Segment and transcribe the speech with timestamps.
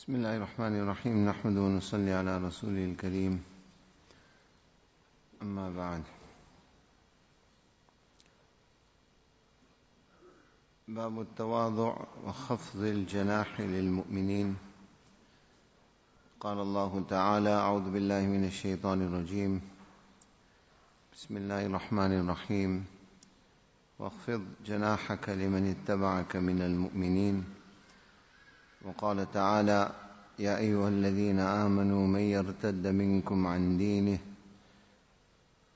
[0.00, 3.42] بسم الله الرحمن الرحيم نحمد ونصلي على رسوله الكريم
[5.42, 6.02] أما بعد
[10.88, 14.56] باب التواضع وخفض الجناح للمؤمنين
[16.40, 19.60] قال الله تعالى أعوذ بالله من الشيطان الرجيم
[21.14, 22.84] بسم الله الرحمن الرحيم
[23.98, 27.59] واخفض جناحك لمن اتبعك من المؤمنين
[28.84, 29.92] وقال تعالى
[30.38, 34.18] يا أيها الذين آمنوا من يرتد منكم عن دينه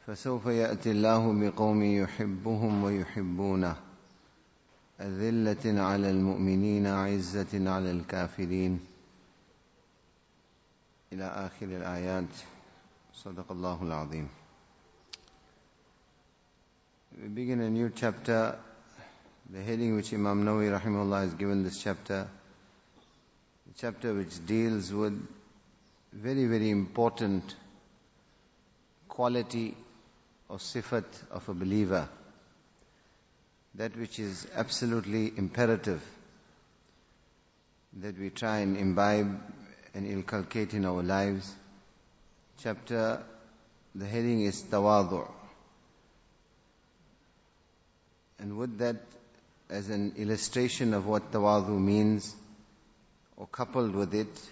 [0.06, 3.76] فسوف يأتي الله بقوم يحبهم ويحبونه
[5.00, 8.80] أذلة على المؤمنين عزة على الكافرين.
[11.12, 12.32] إلى آخر الآيات.
[13.14, 14.28] صدق الله العظيم.
[17.22, 18.56] We begin a new chapter.
[19.50, 22.28] The heading which Imam Nawawi rahimahullah has given this chapter,
[23.78, 25.26] chapter which deals with
[26.12, 27.54] very, very important
[29.08, 29.76] quality
[30.48, 32.08] or sifat of a believer.
[33.76, 36.02] That which is absolutely imperative
[38.00, 39.40] that we try and imbibe
[39.94, 41.52] and inculcate in our lives.
[42.60, 43.22] Chapter,
[43.94, 45.28] the heading is Tawadu.
[48.38, 48.96] And with that,
[49.70, 52.34] as an illustration of what tawadu means,
[53.37, 54.49] or coupled with it,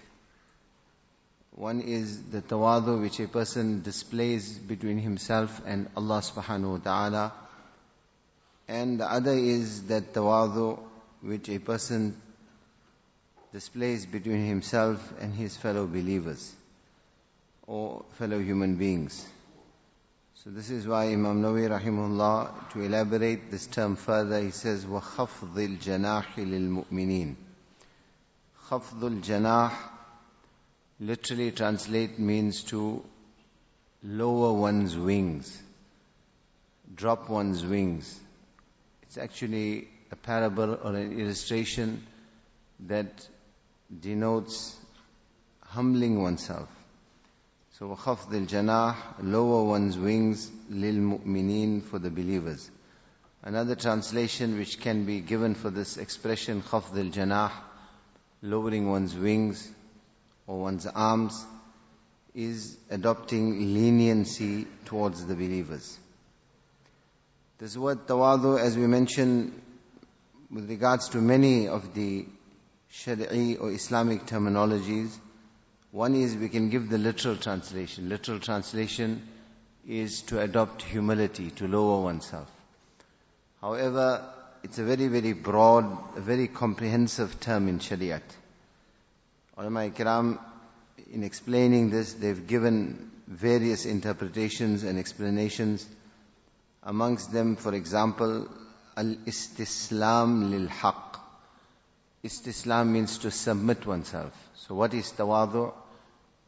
[1.52, 7.32] one is the tawadu which a person displays between himself and Allah subhanahu wa ta'ala.
[8.68, 10.78] And the other is that tawadu
[11.20, 12.14] which a person
[13.52, 16.54] displays between himself and his fellow believers
[17.66, 19.26] or fellow human beings.
[20.44, 25.54] So this is why Imam Nawawi rahimahullah, to elaborate this term further, he says, وَخَفْضِ
[25.54, 27.34] الْجَنَاحِ لِلْمُؤْمِنِينَ
[28.69, 29.73] Khafdul Janah
[30.99, 33.03] literally translate means to
[34.03, 35.61] lower one's wings,
[36.95, 38.19] drop one's wings.
[39.01, 42.07] It's actually a parable or an illustration
[42.87, 43.27] that
[44.01, 44.77] denotes
[45.61, 46.69] humbling oneself.
[47.79, 52.69] So khafdul janah, lower one's wings lil mu'minin for the believers.
[53.41, 57.51] Another translation which can be given for this expression khafdul janah
[58.43, 59.71] Lowering one's wings
[60.47, 61.45] or one's arms
[62.35, 65.97] is adopting leniency towards the believers.
[67.57, 69.53] This word tawadu, as we mentioned,
[70.51, 72.25] with regards to many of the
[72.91, 75.15] Shari'i or Islamic terminologies,
[75.91, 78.09] one is we can give the literal translation.
[78.09, 79.25] Literal translation
[79.87, 82.51] is to adopt humility, to lower oneself.
[83.61, 85.84] However, it's a very, very broad,
[86.16, 88.22] a very comprehensive term in Shariat.
[89.56, 90.38] Ulama Ikram,
[91.12, 95.86] in explaining this, they've given various interpretations and explanations.
[96.82, 98.48] Amongst them, for example,
[98.96, 101.20] al-istislam lil-haq.
[102.24, 104.32] Istislam means to submit oneself.
[104.56, 105.72] So what is tawadu?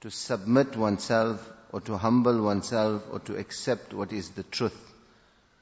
[0.00, 4.78] To submit oneself or to humble oneself or to accept what is the truth.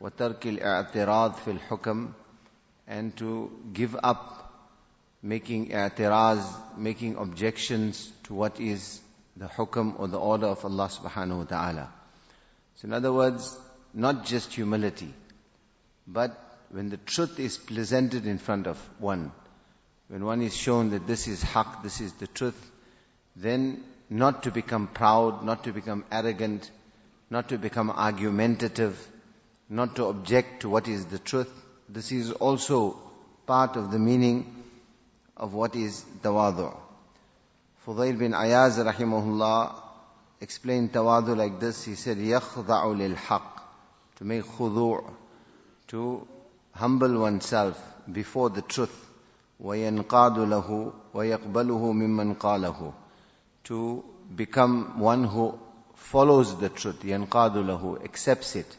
[0.00, 2.08] وَتَرْكِ الْاعْتِرَاض فِي الْحُكم
[2.87, 4.43] and to give up
[5.21, 6.43] making i'tiraz,
[6.77, 8.99] making objections to what is
[9.37, 11.91] the hukam or the order of Allah subhanahu wa ta'ala.
[12.75, 13.57] So in other words,
[13.93, 15.13] not just humility,
[16.07, 16.37] but
[16.71, 19.31] when the truth is presented in front of one,
[20.09, 22.71] when one is shown that this is haq, this is the truth,
[23.35, 26.69] then not to become proud, not to become arrogant,
[27.29, 29.07] not to become argumentative,
[29.69, 31.51] not to object to what is the truth.
[31.92, 32.96] This is also
[33.46, 34.64] part of the meaning
[35.36, 36.76] of what is tawadu.
[37.86, 39.74] Fudayl bin Ayaz rahimahullah
[40.40, 41.84] explained tawadu like this.
[41.84, 43.42] He said, يَخْضَعُ لِلْحَقِّ
[44.16, 45.04] To make khudu'
[45.88, 46.26] to
[46.72, 49.06] humble oneself before the truth.
[49.62, 52.92] وَيَنْقَادُ لَهُ وَيَقْبَلُهُ مِمَّنْ قَالَهُ
[53.64, 55.58] To become one who
[55.94, 57.00] follows the truth.
[57.02, 58.76] يَنْقَادُ لَهُ Accepts it.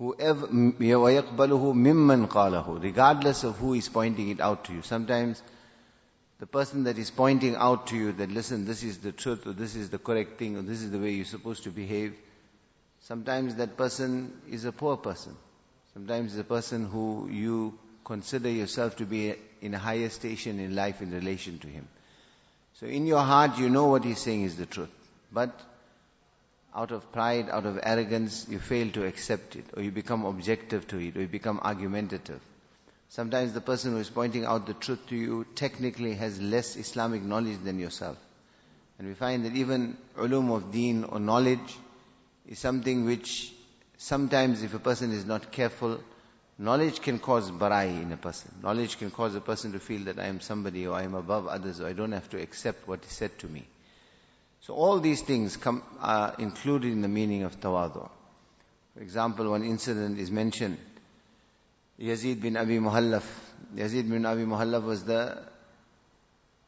[0.00, 4.82] Whoever, وَيَقْبَلُهُ مِمَّنْ قَالَهُ Regardless of who is pointing it out to you.
[4.82, 5.42] Sometimes
[6.38, 9.52] the person that is pointing out to you that listen, this is the truth or
[9.52, 12.14] this is the correct thing or this is the way you're supposed to behave.
[13.00, 15.34] Sometimes that person is a poor person.
[15.94, 21.00] Sometimes the person who you consider yourself to be in a higher station in life
[21.00, 21.88] in relation to him.
[22.74, 24.90] So in your heart you know what he's saying is the truth.
[25.32, 25.58] But
[26.75, 30.87] out of pride, out of arrogance, you fail to accept it, or you become objective
[30.87, 32.39] to it, or you become argumentative.
[33.09, 37.21] Sometimes the person who is pointing out the truth to you technically has less Islamic
[37.21, 38.17] knowledge than yourself.
[38.97, 41.75] And we find that even ulum of deen or knowledge
[42.47, 43.51] is something which
[43.97, 45.99] sometimes if a person is not careful,
[46.57, 48.53] knowledge can cause barai in a person.
[48.63, 51.47] Knowledge can cause a person to feel that I am somebody or I am above
[51.47, 53.65] others or I don't have to accept what is said to me.
[54.61, 58.09] So all these things come, are included in the meaning of tawadu.
[58.95, 60.77] For example, one incident is mentioned.
[61.99, 63.23] Yazid bin Abi Muhallaf.
[63.75, 65.37] Yazid bin Abi Muhallaf was the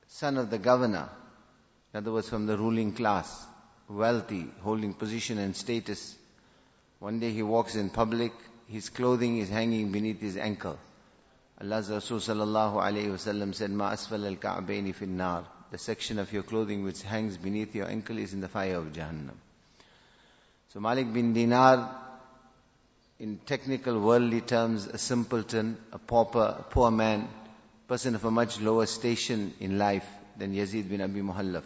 [0.08, 1.10] son of the governor
[1.94, 3.46] in other words, from the ruling class,
[3.88, 6.16] wealthy, holding position and status.
[6.98, 8.32] One day he walks in public,
[8.68, 10.80] his clothing is hanging beneath his ankle.
[11.62, 15.46] Allah's Rasul sallallahu alayhi wasallam said, Ma asfal al ka'baini fin nar.
[15.74, 18.94] The section of your clothing which hangs beneath your ankle is in the fire of
[18.94, 19.34] Jahannam.
[20.72, 21.90] So Malik bin Dinar,
[23.20, 27.28] in technical worldly terms, a simpleton, a pauper, a poor man,
[27.88, 30.06] person of a much lower station in life
[30.38, 31.64] than Yazid bin Abi Muhallaf.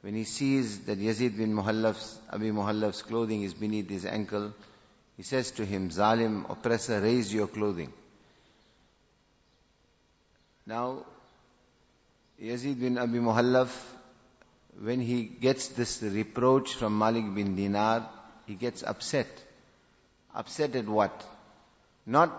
[0.00, 4.54] When he sees that Yazid bin Muhallaf's, Abi Muhallaf's clothing is beneath his ankle,
[5.18, 7.92] he says to him, Zalim, oppressor, raise your clothing.
[10.64, 11.04] Now,
[12.42, 13.68] Yazid bin Abi Muhallaf,
[14.80, 18.08] when he gets this reproach from Malik bin Dinar,
[18.46, 19.26] he gets upset.
[20.34, 21.24] Upset at what?
[22.06, 22.30] Not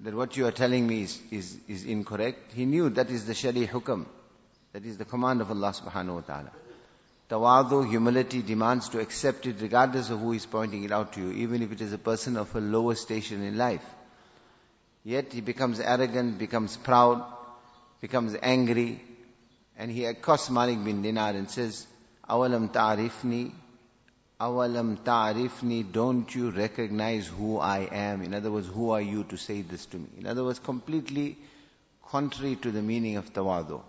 [0.00, 2.52] that what you are telling me is, is, is incorrect.
[2.52, 4.04] He knew that is the Shari Hukam.
[4.72, 6.50] That is the command of Allah subhanahu wa ta'ala.
[7.30, 11.32] Tawadu, humility demands to accept it regardless of who is pointing it out to you,
[11.32, 13.84] even if it is a person of a lower station in life.
[15.04, 17.24] Yet he becomes arrogant, becomes proud,
[18.01, 19.01] becomes angry,
[19.77, 21.87] and he accosts Malik bin Dinar and says,
[22.29, 23.51] Awalam ta'rifni,
[24.39, 28.21] awalam ta'rifni, don't you recognize who I am?
[28.21, 30.07] In other words, who are you to say this to me?
[30.19, 31.37] In other words, completely
[32.07, 33.81] contrary to the meaning of tawadu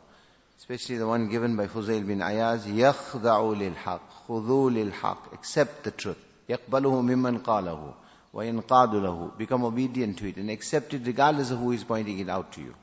[0.59, 6.19] especially the one given by Fuzail bin Ayaz, يَخْضَعُ لِلْحَقِّ خُذُوا لِلْحَقِّ Accept the truth.
[6.49, 7.95] يَقْبَلُهُ مِمَّنْ قَالَهُ
[8.35, 12.29] وَيَنْقَادُ لَهُ Become obedient to it and accept it regardless of who is pointing it
[12.29, 12.75] out to you.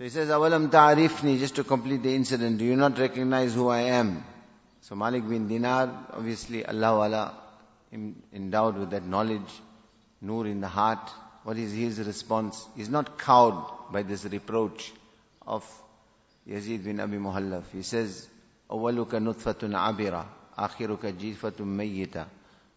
[0.00, 3.68] So he says, أَوَلَمْ تَعْرِفْنِي Just to complete the incident, do you not recognize who
[3.68, 4.24] I am?
[4.82, 7.34] So Malik bin Dinar, obviously Allah Wala,
[7.92, 9.50] endowed with that knowledge,
[10.20, 11.10] nur in the heart.
[11.44, 12.66] What is his response?
[12.76, 14.92] He's not cowed by this reproach
[15.46, 15.64] of
[16.48, 17.64] Yazid bin Abi Muhallaf.
[17.72, 18.28] He says,
[18.70, 20.26] أولك نطفة عبرة
[20.58, 22.26] آخرك جيفة ميتة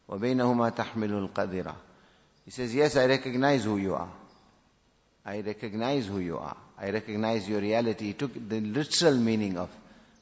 [0.08, 1.76] وبينهما تحمل القذرة
[2.46, 4.10] He says, yes, I recognize who you are.
[5.26, 6.58] I recognize who you are.
[6.79, 8.07] I recognize your reality.
[8.07, 9.71] He took the literal meaning of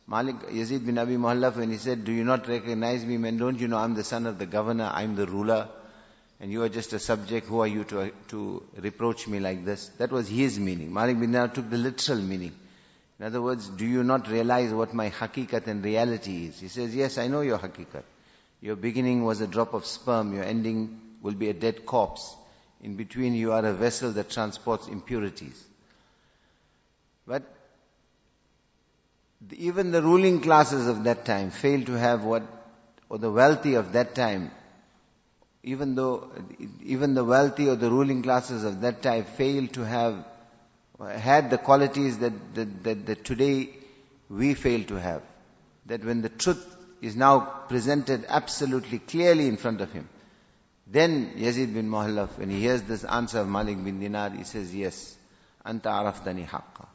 [0.06, 3.16] Malik Yazid bin Abi Muhallaf when he said, do you not recognize me?
[3.16, 5.68] Man, don't you know I'm the son of the governor, I'm the ruler,
[6.40, 9.88] and you are just a subject, who are you to, to reproach me like this?
[9.98, 10.92] That was his meaning.
[10.92, 12.52] Malik bin Dinar took the literal meaning.
[13.18, 16.58] In other words, do you not realize what my hakikat and reality is?
[16.58, 18.02] He says, yes, I know your hakikat.
[18.60, 22.36] Your beginning was a drop of sperm, your ending will be a dead corpse.
[22.82, 25.64] In between you are a vessel that transports impurities.
[27.26, 27.42] But
[29.50, 32.42] even the ruling classes of that time failed to have what,
[33.08, 34.50] or the wealthy of that time,
[35.62, 36.30] even though,
[36.82, 40.24] even the wealthy or the ruling classes of that time failed to have,
[41.00, 43.70] had the qualities that, that, that, that today
[44.28, 45.22] we fail to have.
[45.86, 46.64] That when the truth
[47.00, 50.08] is now presented absolutely clearly in front of him,
[50.86, 54.74] then Yazid bin Muhallaf, when he hears this answer of Malik bin Dinar, he says,
[54.74, 55.16] yes,
[55.64, 56.86] Anta araftani haqqa.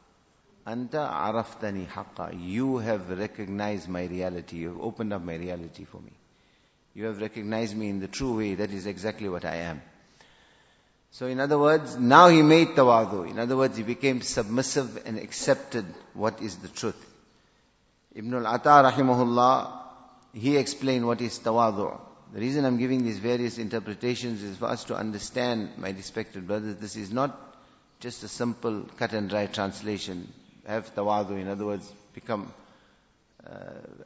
[0.67, 2.37] Anta araftani haqqa.
[2.37, 4.57] You have recognized my reality.
[4.57, 6.11] You have opened up my reality for me.
[6.93, 8.55] You have recognized me in the true way.
[8.55, 9.81] That is exactly what I am.
[11.11, 13.29] So in other words, now he made tawadu.
[13.29, 17.01] In other words, he became submissive and accepted what is the truth.
[18.13, 19.79] Ibn al-Ata rahimahullah,
[20.33, 21.97] he explained what is tawadu.
[22.33, 26.75] The reason I'm giving these various interpretations is for us to understand, my respected brothers,
[26.75, 27.39] this is not
[28.01, 30.27] just a simple cut and dry translation
[30.66, 32.52] Have tawadu, in other words, become,
[33.46, 33.56] uh,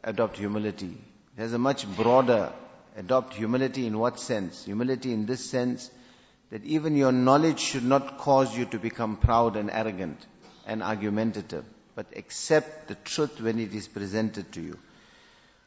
[0.04, 0.96] adopt humility.
[1.36, 2.52] It has a much broader,
[2.96, 4.64] adopt humility in what sense?
[4.64, 5.90] Humility in this sense,
[6.50, 10.24] that even your knowledge should not cause you to become proud and arrogant
[10.66, 11.64] and argumentative,
[11.94, 14.78] but accept the truth when it is presented to you.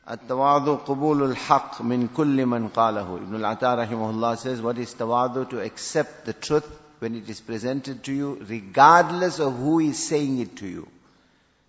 [0.10, 5.62] التواضع قبول الحق من كل من قاله Ibn al-Ata rahimahullah says what is tawadu to
[5.62, 6.68] accept the truth
[7.01, 10.89] when it is presented to you regardless of who is saying it to you.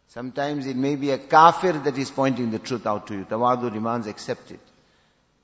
[0.08, 3.25] Sometimes it may be a kafir that is pointing the truth out to you.
[3.25, 4.60] Tawadu demands accept it.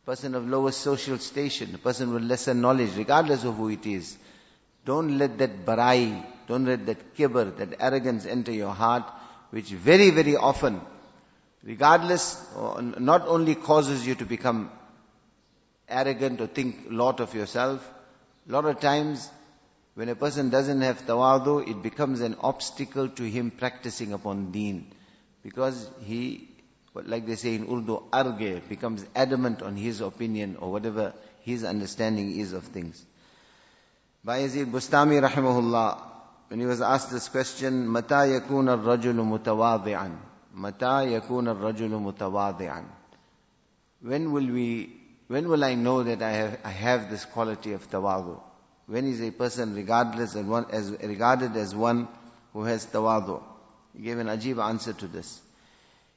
[0.06, 4.18] Person of lower social station a person with lesser knowledge regardless of who it is
[4.86, 9.04] Don't let that barai, don't let that kibr, that arrogance enter your heart,
[9.52, 10.82] which very, very often,
[11.64, 14.72] regardless, uh, not only causes you to become
[15.88, 17.88] arrogant or think lot of yourself,
[18.50, 19.30] a lot of times
[20.02, 24.92] when a person doesn't have tawadu, it becomes an obstacle to him practicing upon deen.
[25.44, 26.50] Because he,
[26.96, 32.40] like they say in Urdu, arge, becomes adamant on his opinion or whatever his understanding
[32.40, 33.06] is of things.
[34.26, 36.02] Bayezid Bustami rahimahullah,
[36.48, 40.18] when he was asked this question, Mata yakun al-rajulu mutawadi'an?
[40.56, 42.86] Mata yakun al-rajulu mutawadi'an?
[44.02, 47.88] When will we, when will I know that I have, I have this quality of
[47.88, 48.42] tawadu?
[48.87, 52.09] When is a person regardless and one, as, regarded as one
[52.53, 53.43] who has tawadu?
[53.95, 55.41] He gave an ajib answer to this.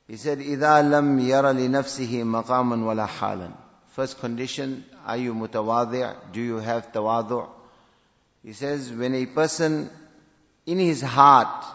[0.08, 3.52] He said, إِذَا لَمْ يَرَ لِنَفْسِهِ مَقَامًا وَلَا حَالًا
[3.92, 6.32] First condition, are you mutawadi'?
[6.32, 7.50] Do you have tawadu'?
[8.44, 9.90] He says, when a person
[10.66, 11.66] in his heart,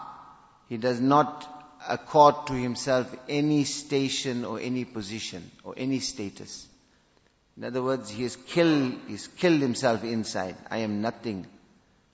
[0.68, 1.50] he does not
[1.88, 6.66] accord to himself any station or any position or any status.
[7.58, 10.56] In other words, he has killed, he's killed himself inside.
[10.70, 11.46] I am nothing.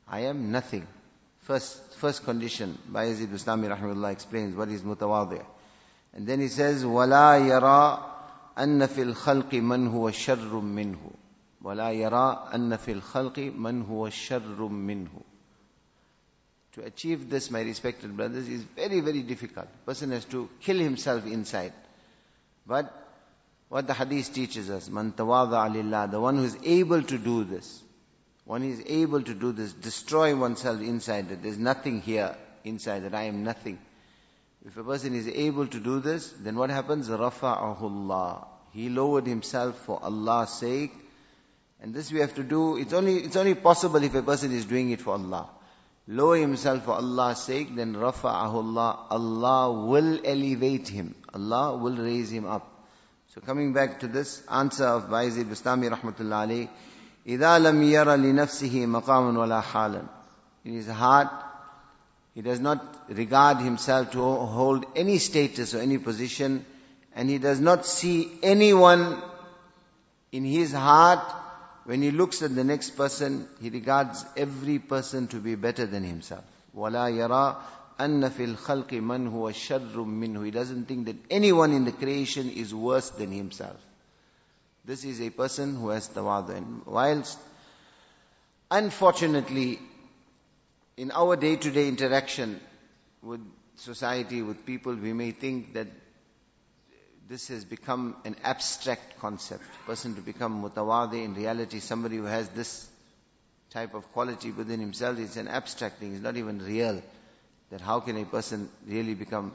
[0.06, 0.86] I am nothing.
[1.40, 5.44] First, first condition, Bayezid Bustami rahimahullah explains what is mutawadi'.
[6.12, 8.02] And then he says, وَلَا يَرَى
[8.58, 10.98] أَنَّ فِي الْخَلْقِ مَنْ هُوَ شَرٌّ مِّنْهُ
[11.62, 15.10] ولا يرى أن في الخلق من هو شر منه
[16.72, 19.66] To achieve this, my respected brothers, is very, very difficult.
[19.84, 21.72] Person has to kill himself inside.
[22.64, 22.94] But
[23.69, 27.43] what the hadith teaches us, man tawada alillah, the one who is able to do
[27.43, 27.81] this,
[28.45, 33.15] one is able to do this, destroy oneself inside, that there's nothing here inside, that
[33.15, 33.79] I am nothing.
[34.65, 37.09] If a person is able to do this, then what happens?
[37.09, 38.47] Rafa'ahullah.
[38.71, 40.91] He lowered himself for Allah's sake,
[41.81, 44.65] and this we have to do, it's only, it's only possible if a person is
[44.65, 45.49] doing it for Allah.
[46.07, 51.15] Lower himself for Allah's sake, then rafa'ahullah, Allah will elevate him.
[51.33, 52.74] Allah will raise him up.
[53.35, 56.69] So coming back to this answer of Bayezid Bustami rahmatullah
[57.27, 60.07] إِذَا لَمْ يَرَ لِنَفْسِهِ مَقَامٌ وَلَا حَالًا
[60.63, 61.27] In his heart,
[62.33, 66.65] he does not regard himself to hold any status or any position,
[67.13, 69.21] and he does not see anyone
[70.31, 71.19] in his heart.
[71.83, 76.03] When he looks at the next person, he regards every person to be better than
[76.03, 76.45] himself.
[76.73, 77.57] وَلَا يَرَى
[77.98, 82.50] أَنَّ فِي الْخَلْقِ مَنْ هُوَ شَرٌّ مِّنْهُ He doesn't think that anyone in the creation
[82.50, 83.76] is worse than himself.
[84.84, 86.56] This is a person who has tawadu.
[86.56, 87.38] And whilst,
[88.70, 89.78] unfortunately,
[90.96, 92.58] in our day-to-day interaction
[93.22, 93.40] with
[93.76, 95.88] society, with people, we may think that
[97.28, 99.62] this has become an abstract concept.
[99.86, 102.88] Person to become mutawadi, in reality, somebody who has this
[103.70, 107.02] type of quality within himself, it's an abstract thing, it's not even real.
[107.71, 109.51] That how can a person really become,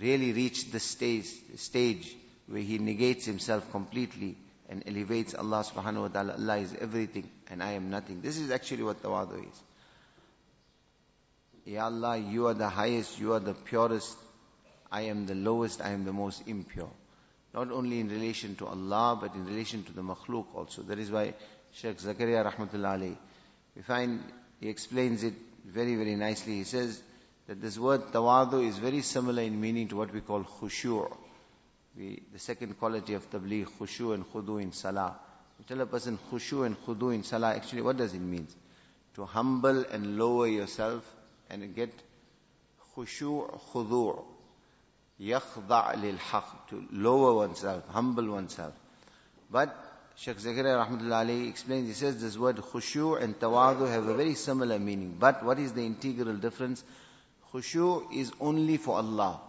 [0.00, 2.16] really reach the stage, stage
[2.46, 4.36] where he negates himself completely
[4.68, 6.34] and elevates Allah subhanahu wa ta'ala.
[6.34, 8.20] Allah is everything and I am nothing.
[8.20, 9.62] This is actually what tawadu is.
[11.64, 14.16] Ya Allah, you are the highest, you are the purest,
[14.90, 16.90] I am the lowest, I am the most impure.
[17.52, 20.82] Not only in relation to Allah, but in relation to the makhluk also.
[20.82, 21.34] That is why
[21.72, 23.16] Sheikh Zakaria rahmatullah alayhi,
[23.74, 24.20] we find,
[24.60, 26.54] he explains it very, very nicely.
[26.54, 27.02] He says
[27.46, 31.16] that this word tawadu is very similar in meaning to what we call khushu'.
[31.96, 35.16] We, the second quality of tabligh, khushu' and khudu in salah.
[35.58, 38.48] You tell a person khushu' and khudu in salah, actually what does it mean?
[39.14, 41.04] To humble and lower yourself
[41.48, 41.92] and get
[42.96, 44.22] khushu' khudu'
[45.20, 48.74] yakhda' lil haq, to lower oneself, humble oneself.
[49.50, 49.74] But
[50.16, 54.34] Sheikh Zakaria Rahmatullah Ali explains, he says this word khushu' and tawadu have a very
[54.34, 55.14] similar meaning.
[55.18, 56.82] But what is the integral difference?
[57.56, 59.40] Khushu is only for Allah.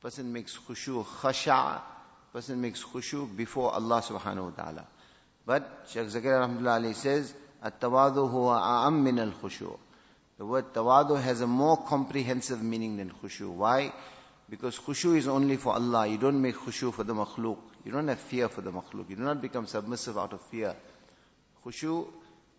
[0.00, 1.80] Person makes khushu khasha,
[2.32, 4.86] person makes khushu before Allah subhanahu wa ta'ala.
[5.44, 9.76] But Sheikh Zakaria rahmatullah says, at-tawadu huwa a'am min al-khushu.
[10.38, 13.50] The word tawadu has a more comprehensive meaning than khushu.
[13.50, 13.92] Why?
[14.48, 16.06] Because khushu is only for Allah.
[16.06, 17.58] You don't make khushu for the makhluk.
[17.84, 19.10] You don't have fear for the makhluk.
[19.10, 20.76] You do not become submissive out of fear.
[21.66, 22.06] Khushu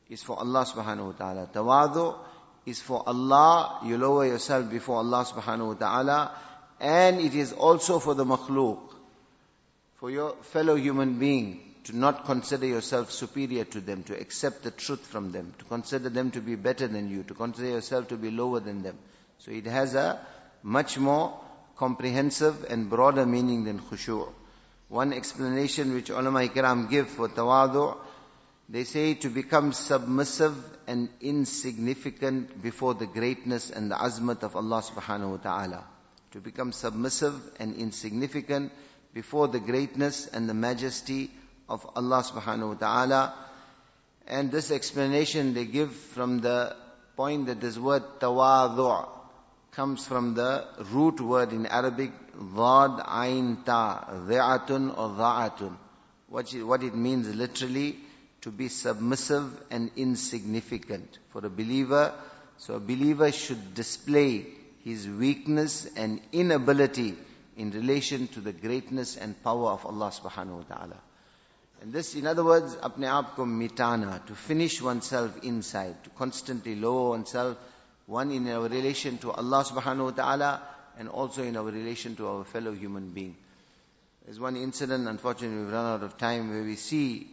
[0.10, 1.50] is for Allah subhanahu wa ta'ala.
[1.53, 2.17] Tawadu
[2.65, 3.80] is for Allah.
[3.86, 6.32] You lower yourself before Allah subhanahu wa ta'ala.
[6.80, 8.80] And it is also for the makhluk.
[9.96, 14.72] For your fellow human being to not consider yourself superior to them, to accept the
[14.72, 18.18] truth from them, to consider them to be better than you, to consider yourself to
[18.18, 18.98] be lower than them.
[19.39, 20.20] So it has a
[20.63, 21.39] much more
[21.77, 24.32] comprehensive and broader meaning than khushu'.
[24.89, 27.98] One explanation which ulama ikram give for tawadu,
[28.72, 30.56] They say to become submissive
[30.88, 35.84] and insignificant before the greatness and the azmat of Allah subhanahu wa ta'ala.
[36.32, 38.72] To become submissive and insignificant
[39.13, 41.30] before the greatness and the majesty
[41.68, 43.34] of Allah subhanahu wa ta'ala.
[44.25, 46.74] And this explanation they give from the
[47.18, 49.06] point that this word tawadu'
[49.72, 55.75] comes from the root word in Arabic, dhad ain ta, dhi'atun or dha'atun.
[56.30, 58.00] What it, what it means literally,
[58.42, 61.20] to be submissive and insignificant.
[61.30, 62.14] For a believer,
[62.58, 64.46] so a believer should display
[64.84, 67.16] his weakness and inability
[67.56, 70.98] in relation to the greatness and power of Allah subhanahu wa ta'ala.
[71.82, 77.10] And this, in other words, apne aap mitana, to finish oneself inside, to constantly lower
[77.10, 77.58] oneself,
[78.06, 80.62] one in our relation to Allah subhanahu wa ta'ala,
[80.98, 83.36] and also in our relation to our fellow human being.
[84.26, 87.28] There's one incident, unfortunately we've run out of time, where we see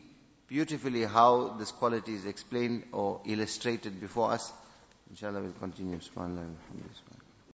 [0.48, 4.52] beautifully how this quality is explained or illustrated before us.
[5.10, 5.98] Inshallah we'll continue.
[5.98, 7.17] SubhanAllah.